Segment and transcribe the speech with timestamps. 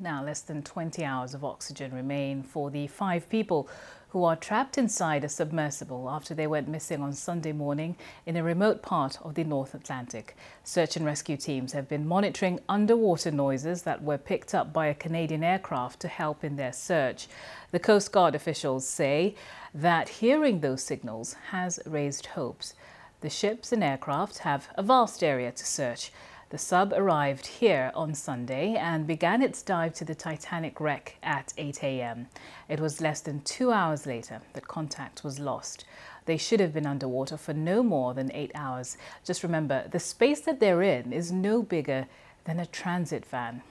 [0.00, 3.68] Now, less than 20 hours of oxygen remain for the five people
[4.08, 7.96] who are trapped inside a submersible after they went missing on Sunday morning
[8.26, 10.36] in a remote part of the North Atlantic.
[10.64, 14.94] Search and rescue teams have been monitoring underwater noises that were picked up by a
[14.94, 17.28] Canadian aircraft to help in their search.
[17.70, 19.36] The Coast Guard officials say
[19.72, 22.74] that hearing those signals has raised hopes.
[23.20, 26.10] The ships and aircraft have a vast area to search.
[26.54, 31.52] The sub arrived here on Sunday and began its dive to the Titanic wreck at
[31.58, 32.28] 8 a.m.
[32.68, 35.84] It was less than two hours later that contact was lost.
[36.26, 38.96] They should have been underwater for no more than eight hours.
[39.24, 42.06] Just remember, the space that they're in is no bigger
[42.44, 43.62] than a transit van.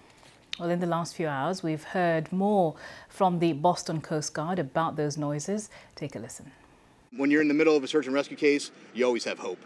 [0.60, 2.76] Well, in the last few hours, we've heard more
[3.08, 5.70] from the Boston Coast Guard about those noises.
[5.96, 6.52] Take a listen.
[7.16, 9.60] When you're in the middle of a search and rescue case, you always have hope.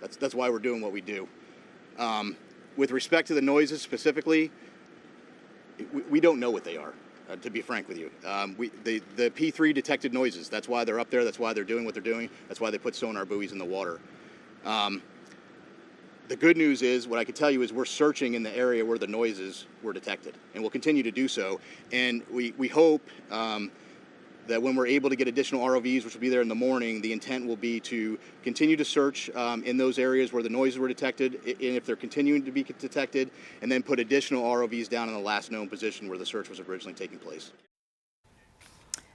[0.00, 1.26] That's, that's why we're doing what we do.
[1.98, 2.36] Um,
[2.76, 4.50] with respect to the noises specifically,
[5.92, 6.94] we, we don't know what they are.
[7.30, 10.48] Uh, to be frank with you, um, we, the, the P3 detected noises.
[10.48, 11.24] That's why they're up there.
[11.24, 12.28] That's why they're doing what they're doing.
[12.48, 14.00] That's why they put sonar buoys in the water.
[14.64, 15.00] Um,
[16.26, 18.84] the good news is, what I can tell you is we're searching in the area
[18.84, 21.60] where the noises were detected, and we'll continue to do so.
[21.92, 23.70] And we, we hope um,
[24.46, 27.00] that when we're able to get additional ROVs, which will be there in the morning,
[27.00, 30.78] the intent will be to continue to search um, in those areas where the noises
[30.78, 33.30] were detected, and if they're continuing to be detected,
[33.62, 36.60] and then put additional ROVs down in the last known position where the search was
[36.60, 37.52] originally taking place.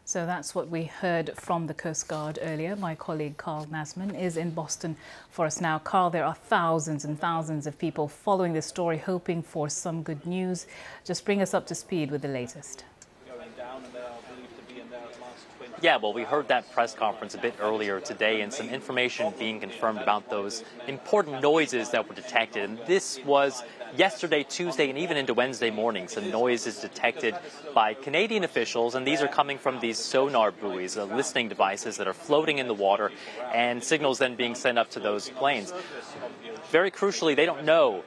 [0.08, 2.76] So that's what we heard from the Coast Guard earlier.
[2.76, 4.98] My colleague Carl Nasman is in Boston
[5.32, 5.80] for us now.
[5.80, 10.24] Carl, there are thousands and thousands of people following this story, hoping for some good
[10.28, 10.68] news.
[11.04, 12.84] Just bring us up to speed with the latest.
[15.82, 19.60] Yeah, well, we heard that press conference a bit earlier today and some information being
[19.60, 22.64] confirmed about those important noises that were detected.
[22.64, 23.62] And this was
[23.96, 26.08] yesterday, Tuesday, and even into Wednesday morning.
[26.08, 27.36] Some noises detected
[27.74, 32.08] by Canadian officials, and these are coming from these sonar buoys, uh, listening devices that
[32.08, 33.12] are floating in the water,
[33.54, 35.74] and signals then being sent up to those planes.
[36.72, 38.04] Very crucially, they don't know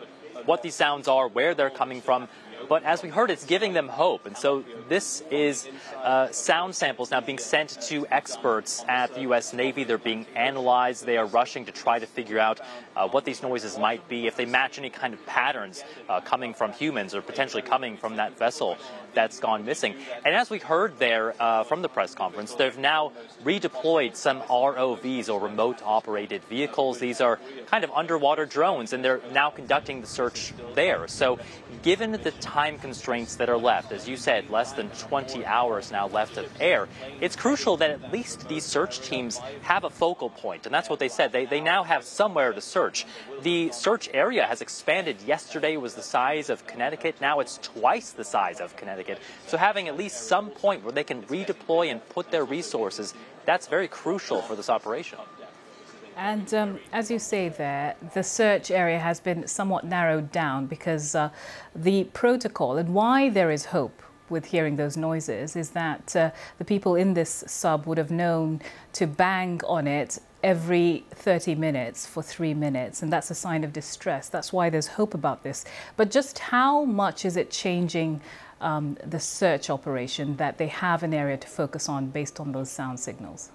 [0.47, 2.29] what these sounds are, where they're coming from.
[2.69, 4.27] But as we heard, it's giving them hope.
[4.27, 9.53] And so this is uh, sound samples now being sent to experts at the U.S.
[9.55, 9.85] Navy.
[9.85, 11.07] They're being analyzed.
[11.07, 12.61] They are rushing to try to figure out
[12.95, 16.53] uh, what these noises might be, if they match any kind of patterns uh, coming
[16.53, 18.77] from humans or potentially coming from that vessel
[19.15, 19.95] that's gone missing.
[20.25, 23.13] And as we heard there uh, from the press conference, they've now
[23.45, 26.99] redeployed some ROVs or remote operated vehicles.
[26.99, 31.09] These are kind of underwater drones, and they're now conducting the search there.
[31.09, 31.39] So
[31.83, 36.09] given the time constraints that are left, as you said, less than 20 hours now
[36.09, 36.89] left of air,
[37.21, 40.67] it's crucial that at least these search teams have a focal point.
[40.67, 41.31] And that's what they said.
[41.31, 43.07] They, they now have somewhere to search.
[43.43, 45.23] The search area has expanded.
[45.23, 47.21] Yesterday was the size of Connecticut.
[47.21, 49.21] Now it's twice the size of Connecticut.
[49.47, 53.15] So having at least some point where they can redeploy and put their resources,
[53.45, 55.19] that's very crucial for this operation.
[56.19, 61.15] And um, as you say there, the search area has been somewhat narrowed down because
[61.15, 61.31] uh,
[61.77, 66.65] the protocol and why there is hope with hearing those noises is that uh, the
[66.65, 68.61] people in this sub would have known
[68.95, 73.73] to bang on it every 30 minutes for three minutes, and that's a sign of
[73.73, 74.29] distress.
[74.29, 75.65] That's why there's hope about this.
[75.97, 78.21] But just how much is it changing
[78.61, 82.73] um, the search operation that they have an area to focus on based on those
[82.73, 83.51] sound signals?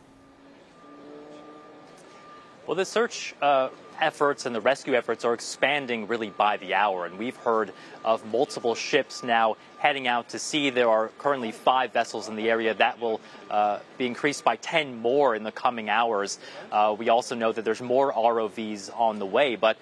[2.65, 3.67] Well, the search uh,
[3.99, 7.73] efforts and the rescue efforts are expanding really by the hour, and we've heard
[8.05, 10.69] of multiple ships now heading out to sea.
[10.69, 12.73] There are currently five vessels in the area.
[12.73, 13.19] That will
[13.51, 16.39] uh, be increased by 10 more in the coming hours.
[16.71, 19.77] Uh, we also know that there's more ROVs on the way, but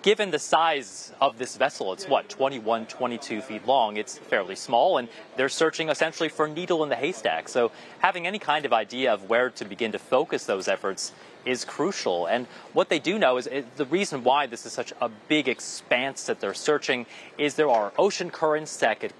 [0.00, 4.96] given the size of this vessel, it's what, 21, 22 feet long, it's fairly small,
[4.96, 7.50] and they're searching essentially for needle in the haystack.
[7.50, 11.12] So having any kind of idea of where to begin to focus those efforts
[11.44, 12.26] is crucial.
[12.26, 15.48] And what they do know is it, the reason why this is such a big
[15.48, 17.06] expanse that they're searching
[17.38, 19.12] is there are ocean currents that could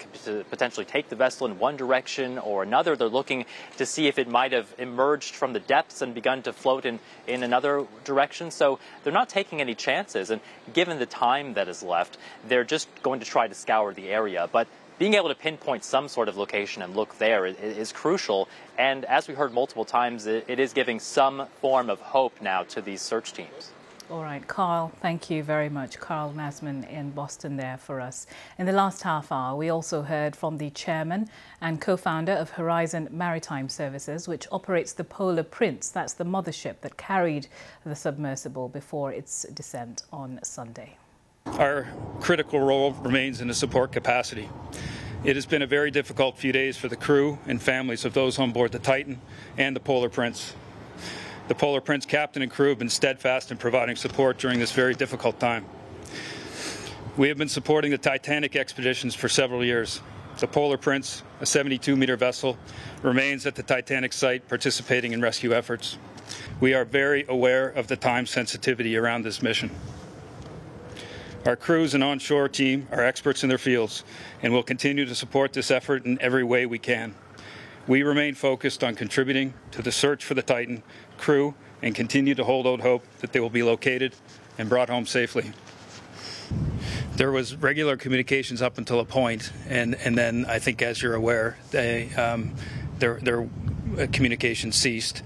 [0.50, 2.96] potentially take the vessel in one direction or another.
[2.96, 3.44] They're looking
[3.76, 6.98] to see if it might have emerged from the depths and begun to float in,
[7.26, 8.50] in another direction.
[8.50, 10.30] So they're not taking any chances.
[10.30, 10.40] And
[10.72, 12.18] given the time that is left,
[12.48, 14.48] they're just going to try to scour the area.
[14.50, 14.68] But
[14.98, 18.48] being able to pinpoint some sort of location and look there is, is crucial.
[18.78, 22.62] And as we heard multiple times, it, it is giving some form of hope now
[22.64, 23.72] to these search teams.
[24.10, 25.98] All right, Carl, thank you very much.
[25.98, 28.26] Carl Nasman in Boston there for us.
[28.58, 31.30] In the last half hour, we also heard from the chairman
[31.62, 35.88] and co-founder of Horizon Maritime Services, which operates the Polar Prince.
[35.88, 37.46] That's the mothership that carried
[37.82, 40.98] the submersible before its descent on Sunday.
[41.58, 41.86] Our
[42.20, 44.48] critical role remains in the support capacity.
[45.22, 48.40] It has been a very difficult few days for the crew and families of those
[48.40, 49.20] on board the Titan
[49.56, 50.54] and the Polar Prince.
[51.46, 54.94] The Polar Prince captain and crew have been steadfast in providing support during this very
[54.94, 55.64] difficult time.
[57.16, 60.00] We have been supporting the Titanic expeditions for several years.
[60.40, 62.58] The Polar Prince, a 72 meter vessel,
[63.02, 65.98] remains at the Titanic site participating in rescue efforts.
[66.58, 69.70] We are very aware of the time sensitivity around this mission.
[71.46, 74.02] Our crews and onshore team are experts in their fields
[74.42, 77.14] and will continue to support this effort in every way we can.
[77.86, 80.82] We remain focused on contributing to the search for the Titan
[81.18, 84.14] crew and continue to hold out hope that they will be located
[84.56, 85.52] and brought home safely.
[87.16, 91.14] There was regular communications up until a point, and, and then I think, as you're
[91.14, 92.54] aware, they, um,
[92.98, 93.46] their, their
[94.12, 95.22] communication ceased.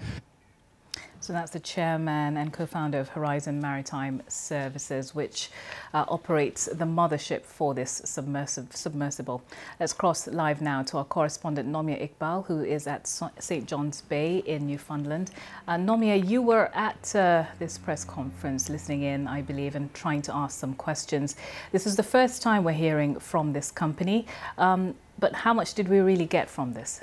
[1.29, 5.51] So that's the chairman and co-founder of Horizon Maritime Services, which
[5.93, 9.43] uh, operates the mothership for this submersible.
[9.79, 13.67] Let's cross live now to our correspondent Nomia Iqbal, who is at St.
[13.67, 15.31] John's Bay in Newfoundland.
[15.67, 20.23] Uh, Nomia, you were at uh, this press conference listening in, I believe, and trying
[20.23, 21.37] to ask some questions.
[21.73, 24.25] This is the first time we're hearing from this company,
[24.57, 27.03] um, but how much did we really get from this?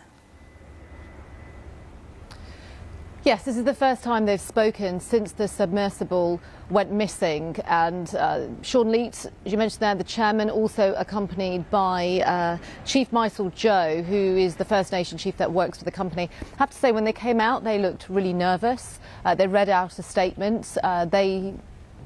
[3.26, 6.40] Yes, this is the first time they've spoken since the submersible
[6.70, 7.56] went missing.
[7.66, 13.12] And uh, Sean Leet, as you mentioned there, the chairman, also accompanied by uh, Chief
[13.12, 16.30] Mi'sel Joe, who is the First Nation chief that works for the company.
[16.40, 19.00] I have to say, when they came out, they looked really nervous.
[19.26, 20.78] Uh, they read out a statement.
[20.84, 21.56] Uh, they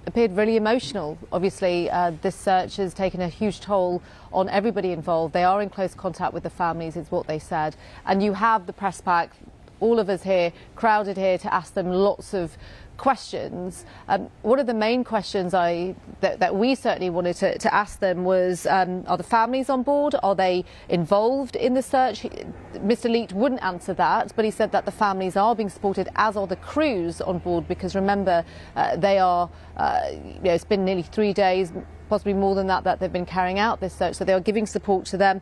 [0.05, 1.17] appeared really emotional.
[1.33, 4.01] Obviously, uh, this search has taken a huge toll
[4.31, 5.33] on everybody involved.
[5.33, 7.75] They are in close contact with the families, is what they said.
[8.05, 9.31] And you have the press pack
[9.79, 12.57] all of us here crowded here to ask them lots of
[12.99, 13.85] questions.
[14.09, 17.99] Um, one of the main questions I that, that we certainly wanted to, to ask
[17.99, 20.15] them was: um, Are the families on board?
[20.21, 22.23] Are they involved in the search?
[22.73, 23.09] Mr.
[23.09, 26.45] Leet wouldn't answer that, but he said that the families are being supported, as are
[26.45, 28.43] the crews on board, because remember
[28.75, 29.49] uh, they are.
[29.77, 31.71] Uh, you know, it's been nearly three days
[32.09, 34.15] possibly more than that, that they've been carrying out this search.
[34.15, 35.41] So they are giving support to them.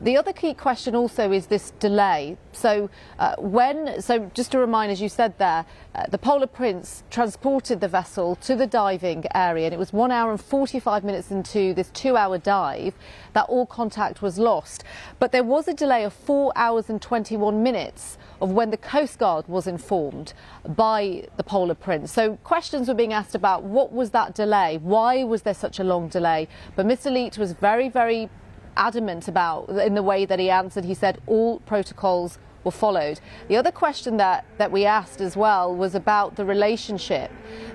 [0.00, 2.36] The other key question also is this delay.
[2.52, 5.64] So uh, when, so just to remind, as you said there,
[5.94, 10.12] uh, the Polar Prince transported the vessel to the diving area, and it was one
[10.12, 12.94] hour and 45 minutes into this two-hour dive
[13.32, 14.84] that all contact was lost.
[15.18, 19.18] But there was a delay of four hours and 21 minutes of when the Coast
[19.18, 20.34] Guard was informed
[20.66, 22.12] by the Polar Prince.
[22.12, 24.76] So questions were being asked about what was that delay?
[24.76, 26.48] Why was there such a long delay?
[26.74, 27.10] But Mr.
[27.10, 28.28] Leet was very, very
[28.76, 30.84] adamant about in the way that he answered.
[30.84, 33.20] He said all protocols were followed.
[33.48, 37.30] The other question that, that we asked as well was about the relationship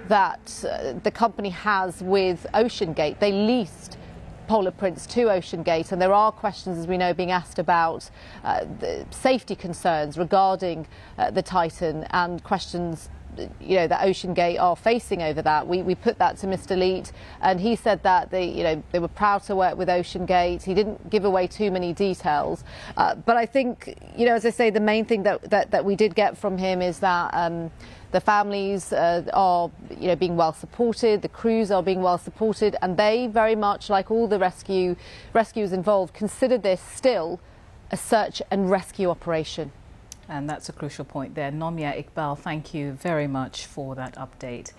[0.09, 3.19] that uh, the company has with OceanGate.
[3.19, 3.98] They leased
[4.48, 8.09] Polar Prince to OceanGate, and there are questions, as we know, being asked about
[8.44, 10.88] uh, the safety concerns regarding
[11.18, 13.09] uh, the Titan and questions
[13.60, 15.68] you know that OceanGate are facing over that.
[15.68, 16.78] We, we put that to Mr.
[16.78, 17.12] Leet,
[17.42, 20.63] and he said that they you know they were proud to work with OceanGate.
[20.63, 22.63] He didn't give away too many details,
[22.98, 25.86] uh, but I think you know as I say, the main thing that that, that
[25.86, 27.33] we did get from him is that.
[27.33, 27.72] Um,
[28.12, 32.75] the families uh, are you know, being well supported, the crews are being well supported,
[32.81, 34.98] and they very much, like all the rescue
[35.33, 37.39] rescues involved, consider this still
[37.89, 39.71] a search and rescue operation.
[40.31, 41.52] And that's a crucial point there.
[41.52, 44.71] Nomia Iqbal, thank you very much for that update.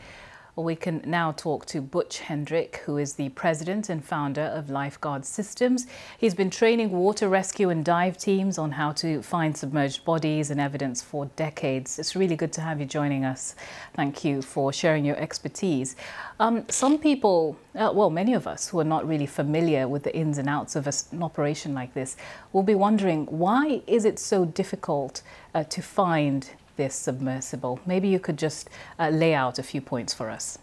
[0.55, 5.25] We can now talk to Butch Hendrick, who is the president and founder of Lifeguard
[5.25, 5.87] Systems.
[6.19, 10.61] He's been training water rescue and dive teams on how to find submerged bodies and
[10.61, 11.99] evidence for decades.
[11.99, 13.55] It's really good to have you joining us.
[13.95, 15.97] Thank you for sharing your expertise.
[16.39, 20.15] Um, some people, uh, well, many of us who are not really familiar with the
[20.15, 22.15] ins and outs of an operation like this
[22.53, 25.23] will be wondering why is it so difficult
[25.55, 27.81] uh, to find this submersible.
[27.87, 30.59] Maybe you could just uh, lay out a few points for us.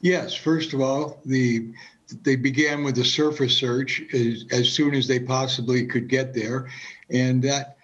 [0.00, 1.72] Yes, first of all, the
[2.22, 6.68] they began with a surface search as, as soon as they possibly could get there,
[7.10, 7.77] and that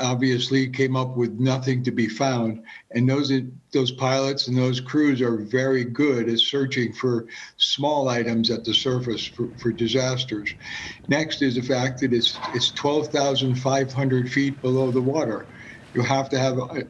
[0.00, 2.62] obviously came up with nothing to be found.
[2.92, 3.32] And those
[3.72, 8.74] those pilots and those crews are very good at searching for small items at the
[8.74, 10.54] surface for, for disasters.
[11.08, 15.48] Next is the fact that it's it's 12,500 feet below the water
[15.94, 16.84] you have to have a,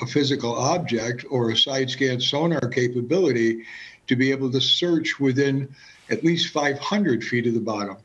[0.00, 3.64] a physical object or a side scan sonar capability
[4.06, 5.74] to be able to search within
[6.08, 7.98] at least 500 feet of the bottom.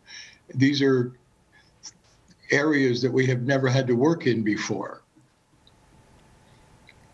[0.53, 1.13] These are
[2.51, 5.01] areas that we have never had to work in before.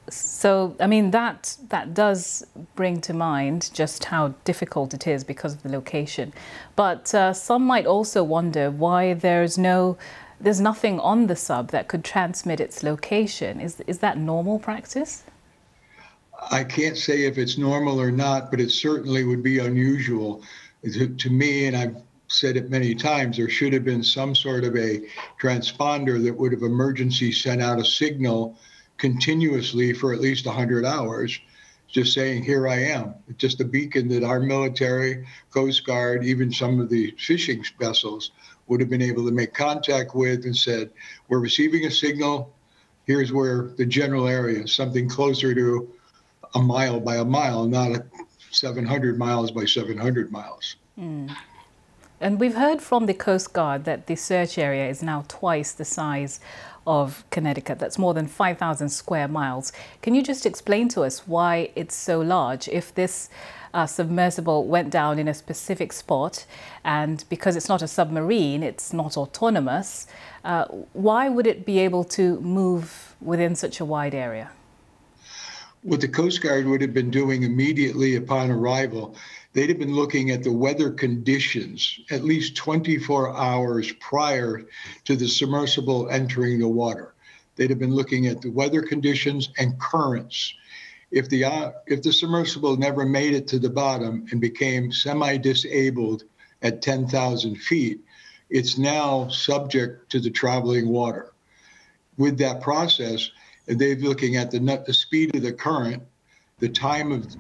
[0.10, 2.46] So, I mean, that, that does
[2.76, 6.34] bring to mind just how difficult it is because of the location.
[6.76, 9.98] But uh, some might also wonder why there's no,
[10.40, 13.62] there's nothing on the sub that could transmit its location.
[13.62, 15.24] Is, is that normal practice?
[16.50, 20.42] I can't say if it's normal or not, but it certainly would be unusual
[20.84, 21.96] to, to me, and I've
[22.32, 25.02] said it many times, there should have been some sort of a
[25.40, 28.58] transponder that would have emergency sent out a signal
[28.98, 31.38] continuously for at least 100 hours,
[31.90, 33.16] just saying, Here I am.
[33.38, 38.32] Just a beacon that our military, Coast Guard, even some of the fishing vessels
[38.68, 40.90] would have been able to make contact with and said,
[41.28, 42.54] We're receiving a signal.
[43.06, 45.92] Here's where the general area something closer to
[46.56, 48.06] a mile by a mile, not a
[48.52, 50.78] 700 miles by 700 miles.
[50.98, 51.36] Mm.
[52.22, 55.84] And we've heard from the Coast Guard that the search area is now twice the
[55.84, 56.40] size
[56.86, 57.80] of Connecticut.
[57.80, 59.74] That's more than 5,000 square miles.
[60.04, 62.68] Can you just explain to us why it's so large?
[62.68, 63.32] If this
[63.74, 66.46] uh, submersible went down in a specific spot,
[66.84, 70.06] and because it's not a submarine, it's not autonomous,
[70.46, 74.52] uh, why would it be able to move within such a wide area?
[75.82, 79.16] What the Coast Guard would have been doing immediately upon arrival
[79.54, 84.64] they'd have been looking at the weather conditions at least 24 hours prior
[85.06, 87.14] to the submersible entering the water.
[87.56, 90.54] They'd have been looking at the weather conditions and currents.
[91.12, 95.38] If the, uh, if the submersible never made it to the bottom and became semi
[95.38, 96.24] disabled
[96.62, 98.02] at 10,000 feet,
[98.50, 101.34] it's now subject to the traveling water.
[102.18, 103.30] With that process,
[103.66, 106.04] they're looking at the, the speed of the current,
[106.60, 107.36] the time of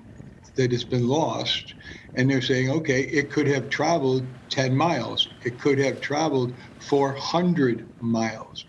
[0.56, 1.74] that has been lost.
[2.16, 7.88] And they're saying, okay, it could have traveled 10 miles, it could have traveled 400
[8.00, 8.66] miles.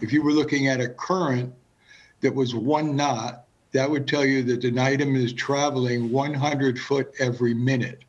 [0.00, 1.52] If you were looking at a current
[2.20, 7.12] that was one knot, that would tell you that an item is traveling 100 foot
[7.18, 8.04] every minute.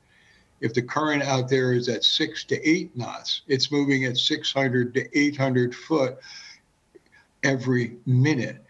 [0.62, 4.93] If the current out there is at six to eight knots, it's moving at 600
[4.95, 6.17] to 800 foot
[7.43, 8.63] every minute.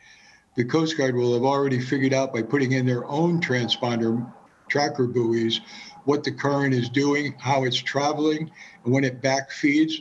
[0.57, 4.33] The Coast Guard will have already figured out by putting in their own transponder
[4.67, 5.61] tracker buoys
[6.05, 8.49] what the current is doing, how it's traveling,
[8.83, 9.93] and when it backfeeds.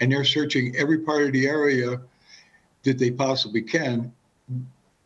[0.00, 2.02] And they're searching every part of the area
[2.82, 4.12] that they possibly can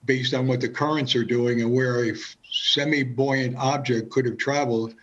[0.07, 2.17] based on what the currents are doing and where a
[2.51, 4.95] semi buoyant object could have traveled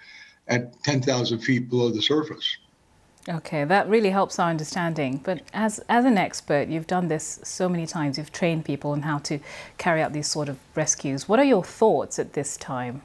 [0.50, 2.58] at 10,000 feet below the surface.
[3.30, 5.22] Okay, that really helps our understanding.
[5.24, 9.04] But as, as an expert, you've done this so many times, you've trained people on
[9.04, 9.40] how to
[9.78, 11.30] carry out these sort of rescues.
[11.30, 13.02] What are your thoughts at this time?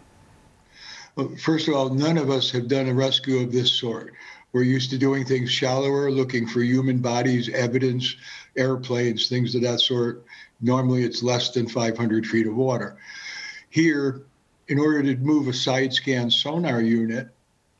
[1.15, 4.13] Well, first of all, none of us have done a rescue of this sort.
[4.53, 8.17] We're used to doing things shallower, looking for human bodies, evidence,
[8.57, 10.25] airplanes, things of that sort.
[10.61, 12.97] Normally, it's less than 500 feet of water.
[13.71, 14.23] Here,
[14.67, 17.29] in order to move a side scan sonar unit,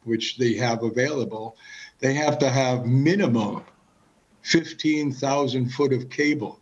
[0.05, 1.57] which they have available,
[2.01, 3.65] they have to have minimum
[4.43, 6.61] 15,000 foot of cable.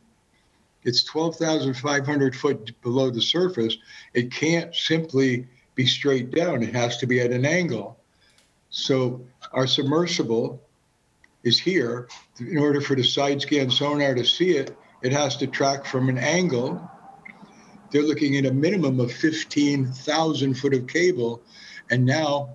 [0.83, 3.77] It's 12,500 foot below the surface.
[4.15, 6.63] It can't simply be straight down.
[6.63, 7.99] It has to be at an angle.
[8.71, 10.63] So our submersible
[11.43, 12.09] is here.
[12.39, 16.09] In order for the side scan sonar to see it, it has to track from
[16.09, 16.91] an angle.
[17.91, 21.43] They're looking at a minimum of 15,000 foot of cable.
[21.91, 22.55] And now,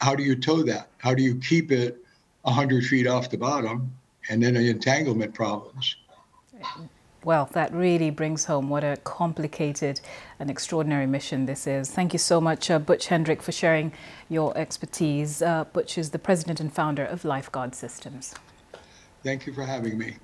[0.00, 0.88] how do you tow that?
[0.98, 2.02] How do you keep it
[2.46, 3.92] 100 feet off the bottom?
[4.28, 5.96] And then the entanglement problems.
[7.24, 10.00] Well, that really brings home what a complicated
[10.38, 11.90] and extraordinary mission this is.
[11.90, 13.92] Thank you so much, uh, Butch Hendrick, for sharing
[14.28, 15.42] your expertise.
[15.42, 18.34] Uh, Butch is the president and founder of Lifeguard Systems.
[19.24, 20.16] Thank you for having me.